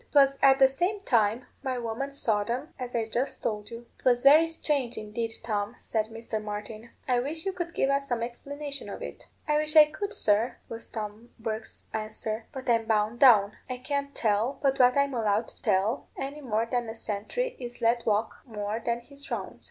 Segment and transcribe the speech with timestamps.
[0.13, 4.23] 'Twas at the same time my woman saw them, as I just told you." "'Twas
[4.23, 6.43] very strange, indeed, Tom," said Mr.
[6.43, 10.11] Martin; "I wish you could give us some explanation of it." "I wish I could,
[10.11, 13.57] sir," was Tom Bourke's answer; "but I'm bound down.
[13.69, 17.79] I can't tell but what I'm allowed to tell, any more than a sentry is
[17.79, 19.59] let walk more than his rounds."